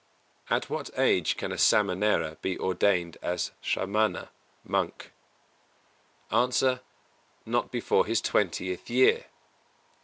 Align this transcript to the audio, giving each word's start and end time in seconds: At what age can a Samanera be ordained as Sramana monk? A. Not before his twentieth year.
At 0.49 0.67
what 0.67 0.89
age 0.97 1.37
can 1.37 1.51
a 1.51 1.59
Samanera 1.59 2.39
be 2.41 2.57
ordained 2.57 3.17
as 3.21 3.51
Sramana 3.61 4.29
monk? 4.63 5.11
A. 6.31 6.79
Not 7.45 7.69
before 7.71 8.07
his 8.07 8.19
twentieth 8.19 8.89
year. 8.89 9.25